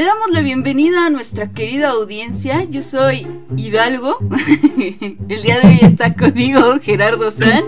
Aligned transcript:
Le 0.00 0.06
damos 0.06 0.30
la 0.30 0.40
bienvenida 0.40 1.04
a 1.04 1.10
nuestra 1.10 1.50
querida 1.50 1.90
audiencia. 1.90 2.64
Yo 2.64 2.80
soy 2.80 3.26
Hidalgo. 3.54 4.16
El 5.28 5.42
día 5.42 5.60
de 5.60 5.68
hoy 5.68 5.78
está 5.82 6.14
conmigo 6.14 6.78
Gerardo 6.80 7.30
San. 7.30 7.64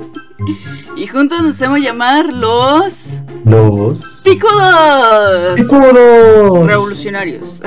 Y 0.96 1.06
juntos 1.08 1.42
nos 1.42 1.56
hacemos 1.56 1.80
llamar 1.80 2.32
los. 2.32 3.20
Los. 3.44 4.22
¡Picudos! 4.24 5.56
¡Picudos! 5.56 6.66
Revolucionarios. 6.66 7.62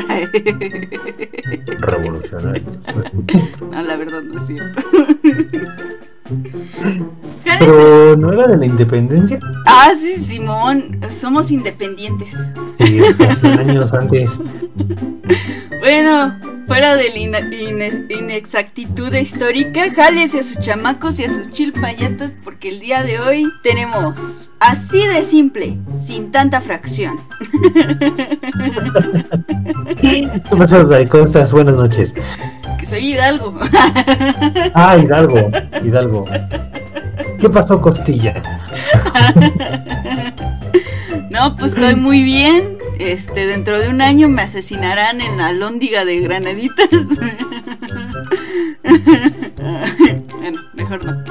Revolucionarios. 1.77 2.65
No, 3.69 3.83
la 3.83 3.97
verdad 3.97 4.23
no 4.23 4.35
es 4.35 4.47
cierto. 4.47 4.81
Pero 7.59 8.15
no 8.17 8.31
era 8.33 8.47
de 8.47 8.57
la 8.57 8.65
independencia. 8.65 9.39
Ah, 9.65 9.91
sí, 9.99 10.15
Simón. 10.23 10.99
Somos 11.09 11.51
independientes. 11.51 12.35
Sí, 12.77 12.99
o 13.01 13.13
sea, 13.13 13.35
100 13.35 13.59
años 13.59 13.93
antes. 13.93 14.39
Bueno, 15.79 16.37
fuera 16.67 16.95
de 16.95 17.09
la 17.09 17.15
ine- 17.39 18.05
inexactitud 18.09 19.13
histórica, 19.13 19.91
jales 19.95 20.33
a 20.35 20.43
sus 20.43 20.59
chamacos 20.59 21.19
y 21.19 21.25
a 21.25 21.29
sus 21.29 21.49
chilpayatas 21.51 22.35
porque 22.43 22.69
el 22.69 22.79
día 22.79 23.03
de 23.03 23.19
hoy 23.19 23.45
tenemos 23.63 24.49
así 24.59 25.05
de 25.07 25.23
simple, 25.23 25.77
sin 25.89 26.31
tanta 26.31 26.61
fracción. 26.61 27.15
¿Qué 30.01 30.29
pasa? 30.57 30.85
¿Cómo 31.09 31.25
estás? 31.25 31.51
Buenas 31.51 31.75
noches. 31.75 32.13
Que 32.79 32.85
soy 32.85 33.13
Hidalgo. 33.13 33.57
Ah, 34.73 34.97
Hidalgo. 34.97 35.49
Hidalgo. 35.83 36.25
¿Qué 37.39 37.49
pasó, 37.49 37.81
Costilla? 37.81 38.41
No, 41.31 41.57
pues 41.57 41.73
estoy 41.73 41.95
muy 41.97 42.23
bien. 42.23 42.77
Este, 42.97 43.45
dentro 43.45 43.77
de 43.77 43.89
un 43.89 43.99
año 44.01 44.29
me 44.29 44.41
asesinarán 44.43 45.19
en 45.19 45.35
la 45.37 45.51
lóndiga 45.51 46.05
de 46.05 46.19
granaditas. 46.21 46.87
Bueno, 50.37 50.61
mejor 50.73 51.03
no. 51.03 51.23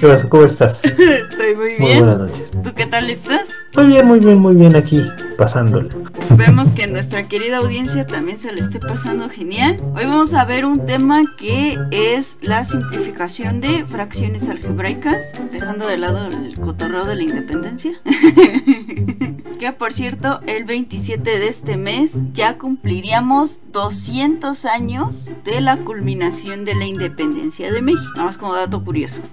¿Qué 0.00 0.06
pasó? 0.06 0.28
¿Cómo 0.28 0.44
estás? 0.44 0.84
Estoy 0.84 1.56
muy 1.56 1.76
Muy 1.78 1.88
bien. 1.88 1.98
buenas 2.04 2.18
noches. 2.18 2.52
¿Tú 2.62 2.72
qué 2.74 2.86
tal 2.86 3.10
estás? 3.10 3.50
Muy 3.74 3.86
bien, 3.86 4.06
muy 4.06 4.20
bien, 4.20 4.38
muy 4.38 4.54
bien 4.54 4.76
aquí, 4.76 5.02
pasándole. 5.36 5.88
Esperemos 6.28 6.72
que 6.72 6.88
nuestra 6.88 7.28
querida 7.28 7.58
audiencia 7.58 8.04
también 8.04 8.36
se 8.36 8.52
le 8.52 8.58
esté 8.58 8.80
pasando 8.80 9.28
genial. 9.28 9.80
Hoy 9.94 10.06
vamos 10.06 10.34
a 10.34 10.44
ver 10.44 10.64
un 10.64 10.84
tema 10.84 11.22
que 11.38 11.78
es 11.92 12.40
la 12.42 12.64
simplificación 12.64 13.60
de 13.60 13.84
fracciones 13.84 14.48
algebraicas, 14.48 15.32
dejando 15.52 15.86
de 15.86 15.98
lado 15.98 16.26
el 16.26 16.58
cotorreo 16.58 17.04
de 17.04 17.14
la 17.14 17.22
independencia. 17.22 17.92
que 19.60 19.72
por 19.72 19.92
cierto, 19.92 20.40
el 20.48 20.64
27 20.64 21.38
de 21.38 21.46
este 21.46 21.76
mes 21.76 22.24
ya 22.32 22.58
cumpliríamos 22.58 23.60
200 23.70 24.64
años 24.64 25.30
de 25.44 25.60
la 25.60 25.76
culminación 25.78 26.64
de 26.64 26.74
la 26.74 26.86
independencia 26.86 27.72
de 27.72 27.82
México. 27.82 28.10
Nada 28.16 28.26
más 28.26 28.36
como 28.36 28.52
dato 28.52 28.82
curioso. 28.82 29.22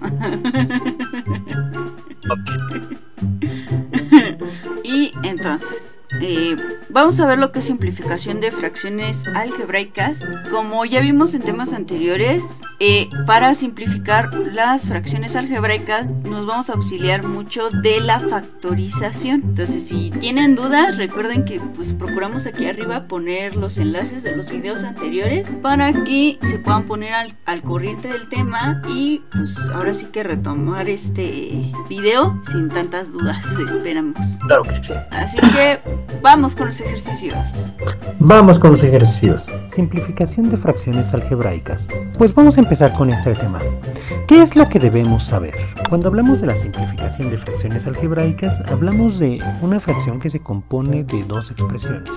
Y 4.84 5.12
entonces, 5.22 6.00
eh, 6.20 6.56
vamos 6.88 7.20
a 7.20 7.26
ver 7.26 7.38
lo 7.38 7.52
que 7.52 7.58
es 7.58 7.64
simplificación 7.64 8.40
de 8.40 8.50
fracciones 8.50 9.26
algebraicas. 9.26 10.20
Como 10.50 10.84
ya 10.84 11.00
vimos 11.00 11.34
en 11.34 11.42
temas 11.42 11.72
anteriores, 11.72 12.42
eh, 12.80 13.08
para 13.26 13.54
simplificar 13.54 14.34
las 14.34 14.88
fracciones 14.88 15.36
algebraicas 15.36 16.10
nos 16.12 16.46
vamos 16.46 16.70
a 16.70 16.74
auxiliar 16.74 17.26
mucho 17.26 17.70
de 17.70 18.00
la 18.00 18.20
factorización. 18.20 19.42
Entonces, 19.44 19.86
si 19.86 20.10
tienen 20.10 20.54
dudas, 20.54 20.96
recuerden 20.96 21.44
que 21.44 21.60
pues 21.60 21.92
procuramos 21.92 22.46
aquí 22.46 22.66
arriba 22.66 23.06
poner 23.06 23.56
los 23.56 23.78
enlaces 23.78 24.22
de 24.22 24.36
los 24.36 24.50
videos 24.50 24.84
anteriores 24.84 25.48
para 25.62 25.92
que 26.04 26.38
se 26.42 26.58
puedan 26.58 26.84
poner 26.84 27.14
al, 27.14 27.36
al 27.46 27.62
corriente 27.62 28.08
del 28.08 28.28
tema 28.28 28.82
y 28.88 29.22
pues 29.30 29.56
ahora 29.72 29.94
sí 29.94 30.06
que 30.06 30.22
retomar 30.22 30.88
este 30.88 31.72
video 31.88 32.40
sin 32.50 32.68
tantas 32.68 33.12
dudas, 33.12 33.46
esperamos. 33.58 34.18
Claro 34.46 34.62
que 34.64 34.76
sí. 34.76 34.92
Así 35.10 35.38
que 35.38 35.80
vamos 36.22 36.54
con 36.54 36.66
los 36.66 36.80
ejercicios. 36.80 37.68
Vamos 38.18 38.58
con 38.58 38.72
los 38.72 38.82
ejercicios. 38.82 39.46
Simplificación 39.66 40.50
de 40.50 40.56
fracciones 40.56 41.12
algebraicas. 41.12 41.88
Pues 42.18 42.34
vamos 42.34 42.56
a 42.56 42.60
empezar 42.60 42.92
con 42.92 43.10
este 43.10 43.34
tema. 43.34 43.58
¿Qué 44.26 44.42
es 44.42 44.56
lo 44.56 44.66
que 44.70 44.78
debemos 44.78 45.24
saber? 45.24 45.54
Cuando 45.90 46.08
hablamos 46.08 46.40
de 46.40 46.46
la 46.46 46.56
simplificación 46.56 47.30
de 47.30 47.36
fracciones 47.36 47.86
algebraicas, 47.86 48.58
hablamos 48.70 49.18
de 49.18 49.38
una 49.60 49.78
fracción 49.78 50.18
que 50.18 50.30
se 50.30 50.40
compone 50.40 51.04
de 51.04 51.22
dos 51.24 51.50
expresiones. 51.50 52.10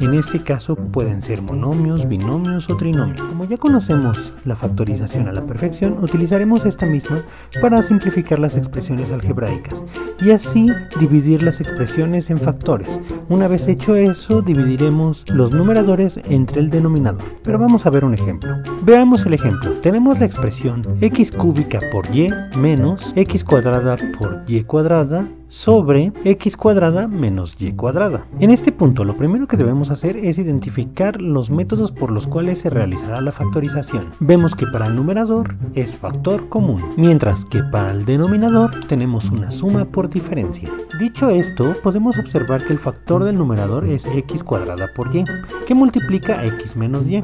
En 0.00 0.12
este 0.12 0.40
caso 0.40 0.76
pueden 0.76 1.22
ser 1.22 1.40
monomios, 1.40 2.06
binomios 2.06 2.68
o 2.68 2.76
trinomios. 2.76 3.22
Como 3.22 3.44
ya 3.44 3.56
conocemos 3.56 4.34
la 4.44 4.56
factorización 4.56 5.26
a 5.26 5.32
la 5.32 5.46
perfección, 5.46 5.96
utilizaremos 6.02 6.66
esta 6.66 6.84
misma 6.84 7.22
para 7.62 7.82
simplificar 7.82 8.38
las 8.38 8.56
expresiones 8.56 9.10
algebraicas 9.10 9.82
y 10.20 10.30
así 10.30 10.66
dividir 11.00 11.42
las 11.42 11.60
expresiones 11.60 12.28
en 12.28 12.38
factores. 12.38 12.88
Una 13.28 13.48
vez 13.48 13.68
hecho 13.68 13.94
eso, 13.94 14.42
dividiremos 14.42 15.24
los 15.28 15.52
numeradores 15.52 16.20
entre 16.28 16.60
el 16.60 16.70
denominador. 16.70 17.22
Pero 17.42 17.58
vamos 17.58 17.86
a 17.86 17.90
ver 17.90 18.04
un 18.04 18.14
ejemplo. 18.14 18.56
Veamos 18.82 19.24
el 19.24 19.34
ejemplo. 19.34 19.72
Tenemos 19.80 20.18
la 20.18 20.26
expresión 20.26 20.82
x 21.00 21.32
cúbica 21.38 21.78
por 21.90 22.04
y 22.14 22.28
menos 22.56 23.12
x 23.16 23.44
cuadrada 23.44 23.96
por 24.18 24.42
y 24.48 24.64
cuadrada 24.64 25.26
sobre 25.48 26.12
x 26.24 26.56
cuadrada 26.56 27.08
menos 27.08 27.56
y 27.58 27.72
cuadrada. 27.72 28.26
En 28.38 28.50
este 28.50 28.72
punto 28.72 29.04
lo 29.04 29.16
primero 29.16 29.46
que 29.46 29.56
debemos 29.56 29.90
hacer 29.90 30.16
es 30.16 30.38
identificar 30.38 31.20
los 31.20 31.50
métodos 31.50 31.90
por 31.90 32.10
los 32.10 32.26
cuales 32.26 32.58
se 32.58 32.70
realizará 32.70 33.20
la 33.20 33.32
factorización. 33.32 34.10
Vemos 34.20 34.54
que 34.54 34.66
para 34.66 34.86
el 34.86 34.96
numerador 34.96 35.56
es 35.74 35.94
factor 35.94 36.48
común, 36.48 36.82
mientras 36.96 37.44
que 37.46 37.62
para 37.64 37.90
el 37.90 38.04
denominador 38.04 38.70
tenemos 38.86 39.30
una 39.30 39.50
suma 39.50 39.84
por 39.84 40.08
diferencia. 40.08 40.70
Dicho 40.98 41.30
esto, 41.30 41.74
podemos 41.82 42.18
observar 42.18 42.64
que 42.64 42.72
el 42.72 42.78
factor 42.78 43.24
del 43.24 43.38
numerador 43.38 43.86
es 43.86 44.04
x 44.06 44.42
cuadrada 44.42 44.88
por 44.94 45.14
y, 45.14 45.24
que 45.66 45.74
multiplica 45.74 46.44
x 46.44 46.76
menos 46.76 47.06
y. 47.06 47.22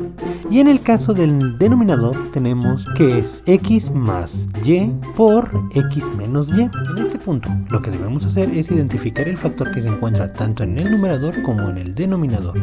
Y 0.50 0.60
en 0.60 0.68
el 0.68 0.80
caso 0.80 1.12
del 1.12 1.58
denominador 1.58 2.16
tenemos 2.32 2.84
que 2.96 3.18
es 3.18 3.42
x 3.46 3.90
más 3.92 4.46
y 4.64 4.90
por 5.16 5.50
x 5.74 6.04
menos 6.16 6.48
y. 6.50 6.62
En 6.62 6.98
este 6.98 7.18
punto, 7.18 7.50
lo 7.70 7.82
que 7.82 7.90
debemos 7.90 8.13
hacer 8.22 8.50
es 8.54 8.70
identificar 8.70 9.28
el 9.28 9.36
factor 9.36 9.70
que 9.70 9.80
se 9.80 9.88
encuentra 9.88 10.32
tanto 10.32 10.62
en 10.62 10.78
el 10.78 10.90
numerador 10.90 11.42
como 11.42 11.68
en 11.70 11.78
el 11.78 11.94
denominador, 11.94 12.54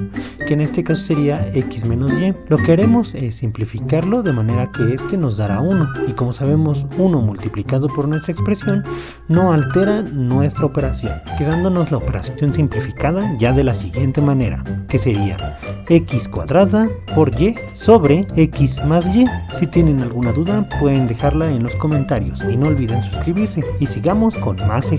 que 0.47 0.53
en 0.53 0.61
este 0.61 0.83
caso 0.83 1.03
sería 1.03 1.49
x 1.53 1.85
menos 1.85 2.11
y. 2.13 2.33
Lo 2.47 2.57
que 2.57 2.73
haremos 2.73 3.13
es 3.15 3.35
simplificarlo 3.35 4.23
de 4.23 4.31
manera 4.31 4.71
que 4.71 4.93
este 4.93 5.17
nos 5.17 5.37
dará 5.37 5.59
1 5.59 5.85
y 6.07 6.11
como 6.13 6.31
sabemos 6.31 6.85
1 6.97 7.21
multiplicado 7.21 7.87
por 7.87 8.07
nuestra 8.07 8.31
expresión 8.31 8.83
no 9.27 9.51
altera 9.51 10.01
nuestra 10.01 10.65
operación, 10.65 11.13
quedándonos 11.37 11.91
la 11.91 11.97
operación 11.97 12.53
simplificada 12.53 13.35
ya 13.39 13.51
de 13.51 13.63
la 13.63 13.73
siguiente 13.73 14.21
manera, 14.21 14.63
que 14.87 14.99
sería 14.99 15.59
x 15.89 16.27
cuadrada 16.29 16.87
por 17.15 17.29
y 17.41 17.55
sobre 17.73 18.25
x 18.35 18.83
más 18.85 19.05
y. 19.07 19.25
Si 19.57 19.67
tienen 19.67 20.01
alguna 20.01 20.31
duda 20.31 20.67
pueden 20.79 21.07
dejarla 21.07 21.51
en 21.51 21.63
los 21.63 21.75
comentarios 21.75 22.43
y 22.43 22.57
no 22.57 22.67
olviden 22.67 23.03
suscribirse 23.03 23.63
y 23.79 23.87
sigamos 23.87 24.35
con 24.37 24.57
más 24.67 24.91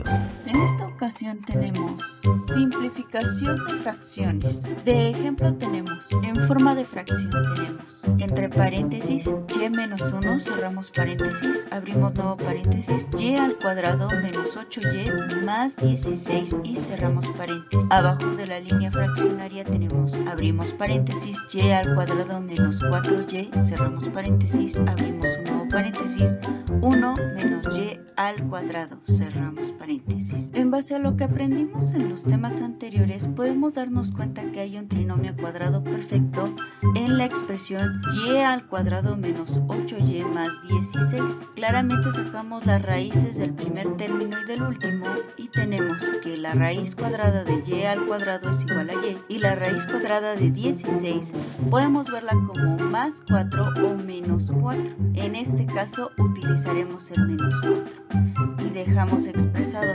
ejercicios. 0.00 0.08
En 0.46 0.56
esta 0.56 0.86
ocasión 0.86 1.40
tenemos 1.42 2.22
simplificación 2.52 3.56
de 3.66 3.74
fracciones. 3.82 4.84
De 4.84 5.10
ejemplo 5.10 5.54
tenemos, 5.54 6.06
en 6.22 6.36
forma 6.46 6.74
de 6.74 6.84
fracción 6.84 7.30
tenemos, 7.54 8.02
entre 8.18 8.48
paréntesis, 8.48 9.28
y 9.54 9.70
menos 9.70 10.12
1, 10.12 10.40
cerramos 10.40 10.90
paréntesis, 10.90 11.66
abrimos 11.70 12.14
nuevo 12.14 12.36
paréntesis, 12.36 13.08
y 13.18 13.36
al 13.36 13.56
cuadrado 13.58 14.08
menos 14.10 14.56
8y 14.56 15.44
más 15.44 15.76
16 15.76 16.56
y 16.64 16.76
cerramos 16.76 17.26
paréntesis. 17.30 17.84
Abajo 17.90 18.26
de 18.36 18.46
la 18.46 18.60
línea 18.60 18.90
fraccionaria 18.90 19.64
tenemos, 19.64 20.14
abrimos 20.30 20.72
paréntesis, 20.72 21.38
y 21.52 21.70
al 21.70 21.94
cuadrado 21.94 22.40
menos 22.40 22.80
4y, 22.80 23.62
cerramos 23.62 24.08
paréntesis, 24.08 24.78
abrimos 24.86 25.26
un 25.38 25.44
nuevo 25.44 25.68
paréntesis, 25.68 26.38
1 26.80 27.14
menos 27.34 27.76
y 27.76 28.01
al 28.16 28.48
cuadrado, 28.48 28.98
cerramos 29.06 29.72
paréntesis. 29.72 30.50
En 30.54 30.70
base 30.70 30.94
a 30.94 30.98
lo 30.98 31.16
que 31.16 31.24
aprendimos 31.24 31.92
en 31.92 32.08
los 32.08 32.24
temas 32.24 32.54
anteriores, 32.60 33.26
podemos 33.28 33.74
darnos 33.74 34.12
cuenta 34.12 34.50
que 34.52 34.60
hay 34.60 34.78
un 34.78 34.88
trinomio 34.88 35.34
cuadrado 35.36 35.82
perfecto 35.82 36.54
en 36.94 37.18
la 37.18 37.24
expresión 37.24 38.00
y 38.26 38.36
al 38.36 38.66
cuadrado 38.66 39.16
menos 39.16 39.60
8y 39.62 40.24
más 40.32 40.48
16. 40.68 41.22
Claramente 41.54 42.12
sacamos 42.12 42.66
las 42.66 42.82
raíces 42.82 43.36
del 43.36 43.54
primer 43.54 43.96
término 43.96 44.36
y 44.42 44.44
del 44.46 44.62
último 44.62 45.06
y 45.36 45.48
tenemos 45.48 45.98
que 46.22 46.36
la 46.36 46.52
raíz 46.54 46.94
cuadrada 46.94 47.44
de 47.44 47.62
y 47.66 47.84
al 47.84 48.04
cuadrado 48.06 48.50
es 48.50 48.62
igual 48.62 48.90
a 48.90 48.94
y 49.06 49.18
y 49.28 49.38
la 49.38 49.54
raíz 49.54 49.84
cuadrada 49.86 50.34
de 50.34 50.50
16 50.50 51.32
podemos 51.70 52.10
verla 52.10 52.32
como 52.32 52.76
más 52.90 53.14
4 53.28 53.62
o 53.86 53.94
menos 54.04 54.50
4. 54.60 54.82
En 55.14 55.34
este 55.34 55.66
caso 55.66 56.10
utilizaremos 56.18 57.10
el 57.10 57.28
menos 57.28 57.54
4. 57.62 58.11
Y 58.58 58.70
dejamos 58.70 59.26
expresado 59.26 59.92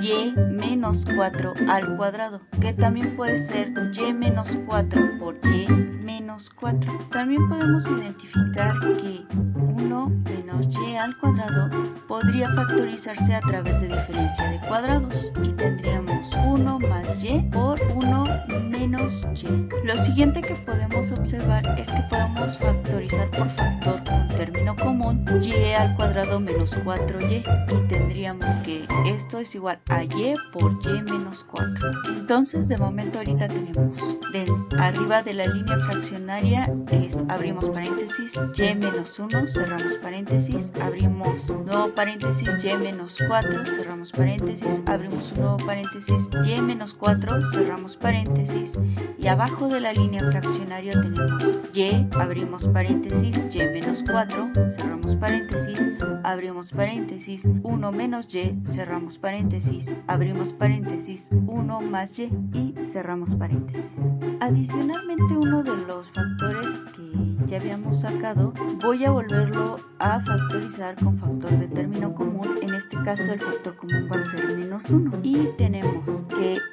y 0.00 0.34
menos 0.52 1.04
4 1.14 1.54
al 1.68 1.96
cuadrado, 1.96 2.40
que 2.60 2.72
también 2.72 3.16
puede 3.16 3.38
ser 3.38 3.72
y 3.92 4.12
menos 4.12 4.56
4 4.66 5.18
por 5.18 5.36
y 5.44 5.66
menos 5.70 6.50
4. 6.50 6.92
También 7.10 7.48
podemos 7.48 7.86
identificar 7.86 8.72
que 8.80 9.24
1 9.34 10.08
menos 10.08 10.68
y 10.86 10.96
al 10.96 11.16
cuadrado 11.18 11.70
podría 12.08 12.48
factorizarse 12.50 13.34
a 13.34 13.40
través 13.40 13.80
de 13.80 13.88
diferencia 13.88 14.50
de 14.50 14.60
cuadrados 14.66 15.32
y 15.42 15.52
tendríamos 15.52 16.30
1 16.46 16.78
más 16.80 17.24
y 17.24 17.40
por 17.50 17.80
1 17.94 18.24
menos 18.68 19.24
y. 19.34 19.68
Lo 19.86 19.96
siguiente 19.98 20.40
que 20.40 20.54
podemos 20.54 21.12
observar 21.12 21.78
es 21.78 21.90
que 21.90 22.02
podemos 22.08 22.58
factorizar 22.58 22.79
menos 26.40 26.76
4y 26.84 27.42
y 27.42 27.88
tendríamos 27.88 28.44
que 28.58 28.86
esto 29.06 29.38
es 29.38 29.54
igual 29.54 29.80
a 29.88 30.04
y 30.04 30.34
por 30.52 30.72
y 30.84 31.02
menos 31.02 31.44
4. 31.44 31.90
Entonces 32.08 32.68
de 32.68 32.76
momento 32.76 33.18
ahorita 33.18 33.48
tenemos 33.48 33.98
de 34.32 34.46
arriba 34.78 35.22
de 35.22 35.34
la 35.34 35.46
línea 35.46 35.78
fraccionaria 35.78 36.70
es 36.90 37.24
abrimos 37.28 37.70
paréntesis 37.70 38.38
y 38.56 38.74
menos 38.74 39.18
1 39.18 39.46
cerramos 39.48 39.94
paréntesis 40.02 40.72
abrimos 40.80 41.48
nuevo 41.48 41.94
paréntesis 41.94 42.64
y 42.64 42.74
menos 42.76 43.18
4 43.26 43.66
cerramos 43.66 44.12
paréntesis 44.12 44.82
abrimos 44.86 45.32
un 45.32 45.40
nuevo 45.40 45.56
paréntesis 45.58 46.28
y 46.44 46.60
menos 46.60 46.94
4 46.94 47.40
cerramos 47.52 47.96
paréntesis 47.96 48.78
y 49.18 49.26
abajo 49.26 49.68
de 49.68 49.80
la 49.80 49.92
línea 49.92 50.22
fraccionaria 50.24 50.92
tenemos 50.92 51.44
y 51.72 52.06
abrimos 52.12 52.68
paréntesis 52.68 53.36
y 53.52 53.58
menos 53.58 54.04
4 54.10 54.52
cerramos 54.76 55.16
paréntesis 55.16 55.78
abrimos 56.30 56.70
paréntesis 56.70 57.42
1 57.64 57.92
menos 57.92 58.32
y 58.32 58.54
cerramos 58.72 59.18
paréntesis 59.18 59.86
abrimos 60.06 60.52
paréntesis 60.52 61.28
1 61.32 61.80
más 61.80 62.18
y 62.18 62.30
y 62.52 62.74
cerramos 62.82 63.34
paréntesis. 63.34 64.14
Adicionalmente 64.40 65.34
uno 65.34 65.62
de 65.62 65.76
los 65.86 66.10
factores 66.12 66.82
que 66.94 67.46
ya 67.46 67.56
habíamos 67.56 68.00
sacado 68.00 68.52
voy 68.82 69.04
a 69.04 69.10
volverlo 69.10 69.76
a 69.98 70.20
factorizar 70.20 70.94
con 70.96 71.18
factor 71.18 71.50
de 71.50 71.66
término 71.68 72.14
común 72.14 72.58
en 72.62 72.74
este 72.74 72.96
caso 73.02 73.32
el 73.32 73.40
factor 73.40 73.76
común 73.76 74.08
va 74.12 74.18
a 74.18 74.22
ser 74.22 74.56
menos 74.56 74.88
1 74.88 75.18
y 75.24 75.48
tenemos 75.58 76.06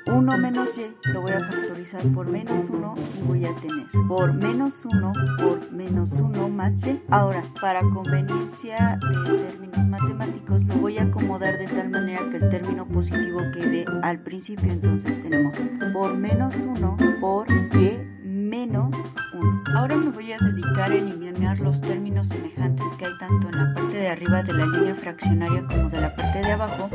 1 0.09 0.37
menos 0.37 0.69
y 0.77 1.09
lo 1.09 1.21
voy 1.21 1.31
a 1.31 1.39
factorizar 1.39 2.01
por 2.13 2.27
menos 2.27 2.69
1 2.69 2.95
y 3.19 3.27
voy 3.27 3.45
a 3.45 3.53
tener 3.55 3.85
por 4.07 4.33
menos 4.33 4.85
1 4.85 5.13
por 5.37 5.71
menos 5.71 6.11
1 6.13 6.49
más 6.49 6.87
y 6.87 7.01
ahora 7.09 7.43
para 7.59 7.81
conveniencia 7.81 8.97
de 9.01 9.37
términos 9.37 9.87
matemáticos 9.87 10.63
lo 10.63 10.75
voy 10.75 10.97
a 10.97 11.03
acomodar 11.03 11.57
de 11.57 11.65
tal 11.65 11.89
manera 11.89 12.21
que 12.29 12.37
el 12.37 12.49
término 12.49 12.87
positivo 12.87 13.39
quede 13.53 13.85
al 14.01 14.19
principio. 14.19 14.71
Entonces 14.71 15.21
tenemos 15.21 15.57
por 15.93 16.13
menos 16.15 16.55
1 16.55 16.97
por 17.19 17.47
y 17.51 17.97
menos 18.23 18.95
1 19.33 19.63
ahora 19.75 19.95
me 19.95 20.09
voy 20.09 20.31
a 20.31 20.37
dedicar 20.37 20.91
a 20.91 20.95
eliminar 20.95 21.59
los 21.59 21.81
términos 21.81 22.27
semejantes 22.27 22.85
que 22.97 23.05
hay 23.05 23.17
tanto 23.19 23.49
en 23.49 23.57
la 23.57 23.66
de 24.07 24.13
arriba 24.13 24.41
de 24.41 24.53
la 24.53 24.65
línea 24.67 24.95
fraccionaria 24.95 25.65
como 25.67 25.89
de 25.89 25.99
la 25.99 26.15
parte 26.15 26.39
de 26.39 26.51
abajo 26.53 26.89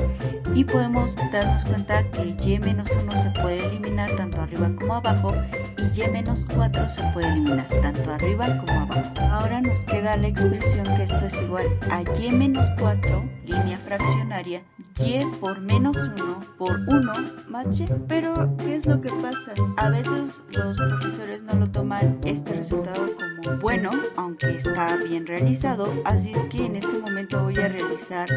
y 0.55 0.64
podemos 0.64 1.14
darnos 1.31 1.62
cuenta 1.67 2.03
que 2.11 2.35
y 2.43 2.59
menos 2.59 2.88
1 2.91 3.12
se 3.23 3.41
puede 3.43 3.67
eliminar 3.67 4.11
tanto 4.17 4.41
arriba 4.41 4.70
como 4.79 4.94
abajo 4.94 5.35
y 5.76 6.00
y 6.00 6.09
menos 6.09 6.47
4 6.55 6.91
se 6.91 7.03
puede 7.12 7.29
eliminar 7.29 7.69
tanto 7.82 8.11
arriba 8.11 8.47
como 8.56 8.81
abajo. 8.81 9.12
Ahora 9.31 9.61
nos 9.61 9.79
queda 9.81 10.17
la 10.17 10.29
expresión 10.29 10.85
que 10.97 11.03
esto 11.03 11.26
es 11.26 11.35
igual 11.43 11.67
a 11.91 12.03
y 12.03 12.31
menos 12.31 12.67
4, 12.79 13.25
línea 13.44 13.76
fraccionaria, 13.76 14.62
y 14.99 15.20
por 15.38 15.61
menos 15.61 15.97
1 15.97 16.41
por 16.56 16.81
1 16.88 17.12
más 17.49 17.79
y. 17.79 17.87
Pero, 18.08 18.56
¿qué 18.56 18.76
es 18.76 18.87
lo 18.87 19.00
que 19.00 19.11
pasa? 19.11 19.53
A 19.76 19.91
veces 19.91 20.43
los 20.55 20.76
profesores 20.76 21.43
no 21.43 21.55
lo 21.55 21.70
toman 21.70 22.19
este 22.25 22.55
resultado 22.55 23.12
bueno, 23.61 23.91
aunque 24.17 24.56
está 24.56 24.97
bien 24.97 25.27
realizado, 25.27 25.93
así 26.05 26.33
es 26.33 26.43
que 26.44 26.67
en 26.67 26.77
este 26.77 26.99
momento 26.99 27.43
voy 27.43 27.56
a 27.56 27.69
realizar 27.69 28.29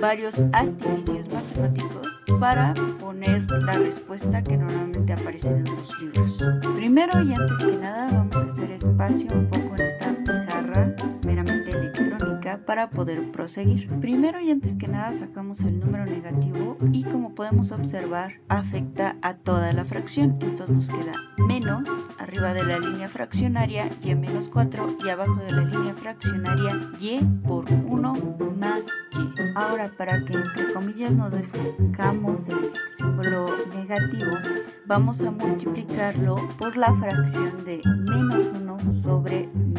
varios 0.00 0.34
artificios 0.52 1.28
matemáticos 1.28 2.08
para 2.40 2.74
poner 2.98 3.44
la 3.50 3.72
respuesta 3.72 4.42
que 4.42 4.56
normalmente 4.56 5.12
aparecen 5.12 5.58
en 5.58 5.64
los 5.64 6.00
libros. 6.00 6.38
Primero 6.74 7.22
y 7.22 7.34
antes 7.34 7.58
que 7.58 7.76
nada 7.76 8.06
vamos 8.12 8.36
a 8.36 8.46
hacer 8.46 8.70
espacio 8.70 9.28
un 9.32 9.48
poco 9.48 9.74
en 9.76 9.80
esta 9.80 10.14
pizarra 10.24 10.94
meramente 11.24 11.70
para 12.66 12.90
poder 12.90 13.30
proseguir. 13.32 13.88
Primero 14.00 14.40
y 14.40 14.50
antes 14.50 14.74
que 14.74 14.88
nada 14.88 15.12
sacamos 15.14 15.60
el 15.60 15.80
número 15.80 16.04
negativo 16.06 16.76
y 16.92 17.04
como 17.04 17.34
podemos 17.34 17.72
observar 17.72 18.34
afecta 18.48 19.16
a 19.22 19.34
toda 19.34 19.72
la 19.72 19.84
fracción. 19.84 20.38
Entonces 20.40 20.70
nos 20.70 20.88
queda 20.88 21.12
menos 21.46 21.88
arriba 22.18 22.54
de 22.54 22.64
la 22.64 22.78
línea 22.78 23.08
fraccionaria 23.08 23.88
y 24.02 24.14
menos 24.14 24.48
4 24.48 24.98
y 25.04 25.08
abajo 25.08 25.36
de 25.36 25.50
la 25.50 25.62
línea 25.62 25.94
fraccionaria 25.94 26.70
y 27.00 27.18
por 27.46 27.64
1 27.70 28.14
más 28.58 28.80
y. 29.12 29.32
Ahora 29.54 29.90
para 29.98 30.24
que 30.24 30.34
entre 30.34 30.72
comillas 30.72 31.12
nos 31.12 31.32
deshagamos 31.32 32.46
del 32.46 32.70
símbolo 32.96 33.46
negativo 33.74 34.32
vamos 34.86 35.22
a 35.22 35.30
multiplicarlo 35.30 36.36
por 36.58 36.76
la 36.76 36.94
fracción 36.94 37.64
de 37.64 37.80
menos 37.84 38.50
1 38.54 38.94
sobre 39.02 39.48
menos 39.48 39.64
1. 39.66 39.71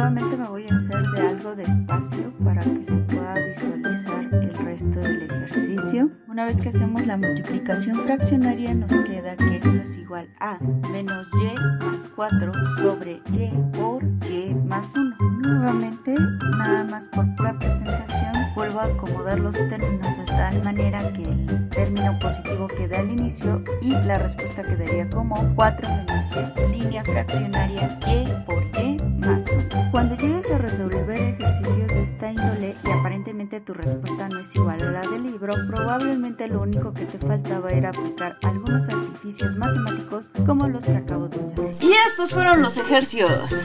Nuevamente 0.00 0.34
me 0.38 0.48
voy 0.48 0.64
a 0.66 0.72
hacer 0.72 1.06
de 1.10 1.20
algo 1.20 1.54
de 1.54 1.64
espacio 1.64 2.32
para 2.42 2.62
que 2.62 2.84
se 2.86 2.96
pueda 2.96 3.34
visualizar 3.34 4.22
el 4.32 4.56
resto 4.56 4.98
del 4.98 5.24
ejercicio. 5.24 6.10
Una 6.26 6.46
vez 6.46 6.58
que 6.58 6.70
hacemos 6.70 7.06
la 7.06 7.18
multiplicación 7.18 7.96
fraccionaria 7.96 8.74
nos 8.74 8.90
queda 9.04 9.36
que 9.36 9.56
esto 9.56 9.72
es 9.72 9.98
igual 9.98 10.26
a 10.40 10.58
menos 10.90 11.28
y 11.34 11.84
más 11.84 11.98
4 12.16 12.52
sobre 12.78 13.20
y 13.34 13.50
por 13.76 14.02
y 14.26 14.54
más 14.54 14.90
1. 14.96 15.16
Nuevamente, 15.42 16.14
nada 16.56 16.84
más 16.84 17.06
por 17.08 17.26
pura 17.34 17.58
presentación, 17.58 18.32
vuelvo 18.54 18.80
a 18.80 18.84
acomodar 18.84 19.38
los 19.38 19.54
términos 19.68 20.16
de 20.16 20.24
tal 20.24 20.64
manera 20.64 21.12
que 21.12 21.24
el 21.24 21.68
término 21.68 22.18
positivo 22.20 22.68
quede 22.68 22.96
al 22.96 23.10
inicio 23.10 23.62
y 23.82 23.90
la 23.90 24.16
respuesta 24.16 24.62
quedaría 24.62 25.10
como 25.10 25.54
4 25.56 25.88
menos 25.88 26.24
y, 26.56 26.78
línea 26.78 27.04
fraccionaria 27.04 27.98
y 28.06 28.24
por 28.46 28.60
y 28.82 28.99
más 29.20 29.44
1. 29.72 29.90
Cuando 29.90 30.16
llegues 30.16 30.50
a 30.50 30.58
resolver 30.58 31.10
ejercicios 31.10 31.88
de 31.88 32.02
esta 32.02 32.30
índole 32.30 32.76
y 32.84 32.90
aparentemente 32.90 33.60
tu 33.60 33.74
respuesta 33.74 34.28
no 34.28 34.40
es 34.40 34.54
igual 34.54 34.82
a 34.82 34.90
la 34.90 35.00
del 35.02 35.22
libro, 35.24 35.54
probablemente 35.68 36.48
lo 36.48 36.62
único 36.62 36.92
que 36.92 37.04
te 37.04 37.18
faltaba 37.18 37.70
era 37.70 37.90
aplicar 37.90 38.38
algunos 38.42 38.88
artificios 38.88 39.56
matemáticos 39.56 40.30
como 40.46 40.68
los 40.68 40.84
que 40.84 40.96
acabo 40.96 41.28
de 41.28 41.40
hacer. 41.40 41.76
Y 41.80 41.92
estos 42.08 42.32
fueron 42.32 42.62
los 42.62 42.76
ejercicios. 42.78 43.64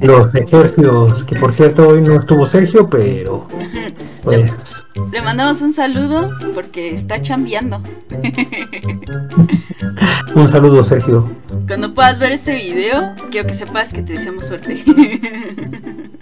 Los 0.00 0.34
ejercicios, 0.34 1.24
que 1.24 1.36
por 1.36 1.52
cierto 1.54 1.88
hoy 1.88 2.02
no 2.02 2.16
estuvo 2.18 2.44
Sergio, 2.46 2.88
pero 2.88 3.46
pues 4.24 4.81
Le 5.10 5.22
mandamos 5.22 5.62
un 5.62 5.72
saludo 5.72 6.28
porque 6.54 6.94
está 6.94 7.22
chambeando. 7.22 7.82
un 10.34 10.48
saludo 10.48 10.82
Sergio. 10.82 11.30
Cuando 11.66 11.94
puedas 11.94 12.18
ver 12.18 12.32
este 12.32 12.56
video, 12.56 13.14
quiero 13.30 13.46
que 13.46 13.54
sepas 13.54 13.92
que 13.92 14.02
te 14.02 14.14
deseamos 14.14 14.46
suerte. 14.46 14.82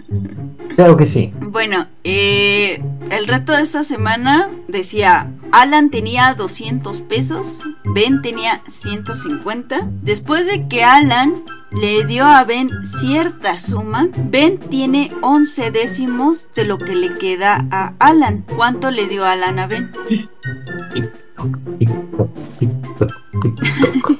Claro 0.75 0.97
que 0.97 1.05
sí. 1.05 1.33
Bueno, 1.41 1.87
eh, 2.03 2.81
el 3.09 3.27
reto 3.27 3.53
de 3.53 3.61
esta 3.61 3.83
semana 3.83 4.49
decía, 4.67 5.31
Alan 5.51 5.89
tenía 5.89 6.33
200 6.33 7.01
pesos, 7.01 7.61
Ben 7.93 8.21
tenía 8.21 8.61
150. 8.67 9.89
Después 10.01 10.45
de 10.45 10.67
que 10.67 10.83
Alan 10.83 11.43
le 11.71 12.03
dio 12.03 12.25
a 12.25 12.43
Ben 12.43 12.69
cierta 12.85 13.59
suma, 13.59 14.09
Ben 14.15 14.59
tiene 14.59 15.11
11 15.21 15.71
décimos 15.71 16.49
de 16.55 16.65
lo 16.65 16.77
que 16.77 16.93
le 16.95 17.17
queda 17.17 17.65
a 17.71 17.93
Alan. 17.99 18.45
¿Cuánto 18.55 18.91
le 18.91 19.07
dio 19.07 19.25
Alan 19.25 19.57
a 19.59 19.65
Ben? 19.67 19.91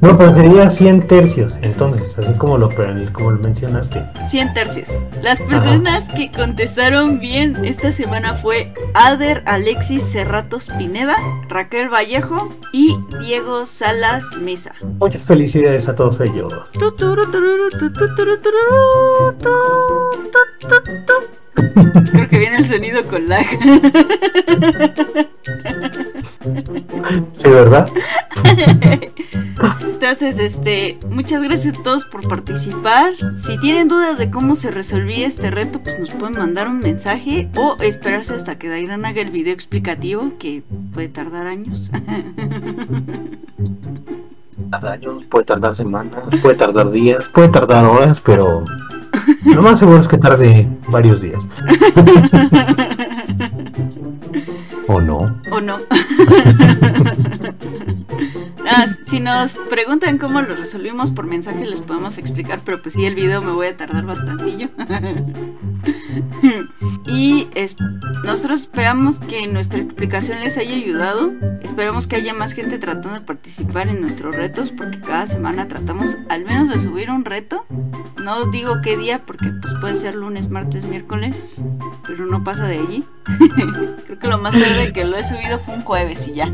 No, 0.03 0.19
pero 0.19 0.35
sería 0.35 0.69
100 0.69 1.07
tercios. 1.07 1.55
Entonces, 1.63 2.17
así 2.19 2.31
como 2.35 2.59
lo, 2.59 2.69
como 3.15 3.31
lo 3.31 3.39
mencionaste. 3.39 4.05
100 4.29 4.53
tercios. 4.53 4.89
Las 5.23 5.41
personas 5.41 6.05
que 6.15 6.31
contestaron 6.31 7.21
bien 7.21 7.65
esta 7.65 7.91
semana 7.91 8.35
fue 8.35 8.75
Ader 8.93 9.43
Alexis 9.47 10.03
Cerratos 10.13 10.69
Pineda, 10.77 11.17
Raquel 11.49 11.89
Vallejo 11.89 12.51
y 12.71 12.99
Diego 13.21 13.65
Salas 13.65 14.25
Mesa. 14.43 14.75
Muchas 15.01 15.25
felicidades 15.25 15.89
a 15.89 15.95
todos 15.95 16.21
ellos. 16.21 16.53
Creo 22.13 22.29
que 22.29 22.39
viene 22.39 22.59
el 22.59 22.67
sonido 22.67 23.05
con 23.07 23.29
lag. 23.29 23.47
Sí, 27.35 27.49
¿verdad? 27.49 27.89
Entonces, 29.85 30.39
este, 30.39 30.99
muchas 31.09 31.43
gracias 31.43 31.79
a 31.79 31.83
todos 31.83 32.05
por 32.05 32.29
participar. 32.29 33.13
Si 33.37 33.59
tienen 33.59 33.89
dudas 33.89 34.19
de 34.19 34.31
cómo 34.31 34.55
se 34.55 34.71
resolvía 34.71 35.27
este 35.27 35.51
reto, 35.51 35.81
pues 35.83 35.99
nos 35.99 36.11
pueden 36.11 36.39
mandar 36.39 36.69
un 36.69 36.81
mensaje 36.81 37.49
o 37.57 37.77
esperarse 37.81 38.35
hasta 38.35 38.59
que 38.59 38.69
Dairan 38.69 39.05
haga 39.05 39.23
el 39.23 39.31
video 39.31 39.55
explicativo, 39.55 40.33
que 40.39 40.63
puede 40.93 41.09
tardar 41.09 41.47
años. 41.47 41.91
Tarda 44.71 44.93
años, 44.93 45.25
puede 45.25 45.45
tardar 45.45 45.75
semanas, 45.77 46.25
puede 46.43 46.57
tardar 46.57 46.91
días, 46.91 47.29
puede 47.29 47.49
tardar 47.49 47.85
horas, 47.85 48.21
pero 48.21 48.65
lo 49.45 49.63
más 49.63 49.79
seguro 49.79 49.99
es 49.99 50.09
que 50.09 50.19
tarde 50.19 50.69
varios 50.89 51.21
días. 51.21 51.47
¿O 54.87 55.01
no? 55.01 55.41
¿O 55.51 55.61
no? 55.61 55.79
Ah, 58.67 58.87
si 59.05 59.21
nos 59.21 59.59
preguntan 59.69 60.17
cómo 60.17 60.41
lo 60.41 60.55
resolvimos 60.57 61.11
por 61.11 61.27
mensaje, 61.27 61.67
les 61.67 61.83
podemos 61.83 62.17
explicar, 62.17 62.61
pero 62.65 62.81
pues 62.81 62.95
sí, 62.95 63.05
el 63.05 63.15
video 63.15 63.43
me 63.43 63.53
voy 63.53 63.67
a 63.67 63.77
tardar 63.77 64.07
bastantillo. 64.07 64.71
y 67.07 67.49
es- 67.55 67.77
nosotros 68.25 68.63
esperamos 68.63 69.19
que 69.19 69.47
nuestra 69.47 69.81
explicación 69.81 70.41
les 70.41 70.57
haya 70.59 70.75
ayudado. 70.75 71.33
Esperamos 71.63 72.07
que 72.07 72.17
haya 72.17 72.33
más 72.35 72.53
gente 72.53 72.79
tratando 72.79 73.13
de 73.13 73.21
participar 73.21 73.89
en 73.89 74.01
nuestros 74.01 74.35
retos, 74.35 74.71
porque 74.73 75.01
cada 75.01 75.27
semana 75.27 75.69
tratamos 75.69 76.17
al 76.29 76.45
menos 76.45 76.69
de 76.69 76.79
subir 76.79 77.11
un 77.11 77.25
reto. 77.25 77.67
No 78.23 78.47
digo 78.47 78.77
qué 78.83 78.97
día, 78.97 79.23
porque 79.27 79.51
pues 79.61 79.75
puede 79.81 79.95
ser 79.95 80.15
lunes, 80.15 80.49
martes, 80.49 80.85
miércoles, 80.85 81.63
pero 82.07 82.27
no 82.27 82.43
pasa 82.45 82.67
de 82.67 82.79
allí. 82.79 83.05
Creo 84.07 84.19
que 84.19 84.29
lo 84.29 84.39
más 84.39 84.55
tarde 84.55 84.93
que 84.93 85.05
lo 85.05 85.17
he 85.17 85.25
subido 85.25 85.59
fue 85.59 85.75
un 85.75 85.83
jueves 85.83 86.27
y 86.29 86.35
ya. 86.35 86.47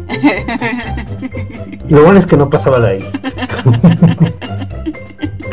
Lo 1.88 2.02
bueno 2.04 2.18
es 2.20 2.26
que 2.26 2.36
no 2.36 2.48
pasaba 2.48 2.78
de 2.78 2.88
ahí. 2.88 3.10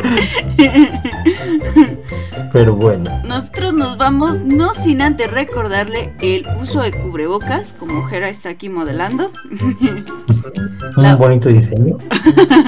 Pero 2.52 2.74
bueno, 2.74 3.10
Nosotros 3.24 3.74
nos 3.74 3.96
vamos 3.98 4.40
no 4.40 4.72
sin 4.72 5.02
antes 5.02 5.30
recordarle 5.30 6.12
el 6.20 6.46
uso 6.60 6.80
de 6.82 6.92
cubrebocas, 6.92 7.74
como 7.78 8.04
Jera 8.06 8.28
está 8.28 8.48
aquí 8.50 8.68
modelando. 8.68 9.30
La- 10.96 11.12
un 11.14 11.18
bonito 11.18 11.48
diseño. 11.50 11.98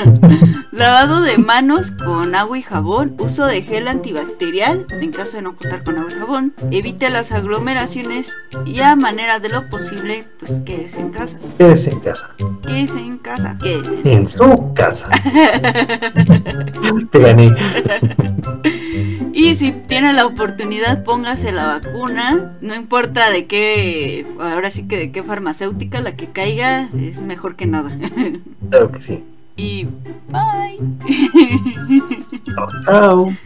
Lavado 0.73 1.21
de 1.21 1.37
manos 1.39 1.91
con 1.91 2.35
agua 2.35 2.59
y 2.59 2.63
jabón, 2.63 3.15
uso 3.19 3.45
de 3.47 3.63
gel 3.63 3.87
antibacterial 3.89 4.87
en 4.91 5.11
caso 5.13 5.37
de 5.37 5.43
no 5.43 5.55
contar 5.57 5.83
con 5.85 5.99
agua 5.99 6.11
y 6.11 6.15
jabón, 6.19 6.55
evite 6.71 7.11
las 7.11 7.33
aglomeraciones 7.33 8.35
y 8.65 8.81
a 8.81 8.97
manera 8.97 9.41
de 9.41 9.49
lo 9.51 9.69
posible, 9.69 10.25
pues 10.39 10.61
quédese 10.65 11.01
en 11.01 11.11
casa. 11.11 11.39
Quédese 11.59 11.91
en 11.91 12.01
casa. 12.01 12.31
Quédese 12.67 13.01
en 13.01 13.19
casa, 13.19 13.57
quédese 13.61 13.95
en 14.05 14.09
En 14.09 14.27
su 14.29 14.73
casa. 14.75 15.09
Te 17.11 17.19
gané. 17.19 17.51
Y 19.33 19.55
si 19.55 19.73
tiene 19.73 20.13
la 20.13 20.27
oportunidad, 20.27 21.05
póngase 21.05 21.53
la 21.53 21.67
vacuna. 21.67 22.57
No 22.61 22.75
importa 22.75 23.31
de 23.31 23.47
qué, 23.47 24.27
ahora 24.39 24.71
sí 24.71 24.87
que 24.87 24.97
de 24.99 25.13
qué 25.13 25.23
farmacéutica, 25.23 26.01
la 26.01 26.17
que 26.17 26.27
caiga 26.27 26.89
es 27.01 27.23
mejor 27.23 27.57
que 27.57 27.67
nada. 27.67 27.91
Claro 28.71 28.93
que 28.93 29.01
sí. 29.01 29.25
y 29.57 29.87
bye. 30.29 30.79
Chao. 32.45 32.69
chao. 32.85 33.37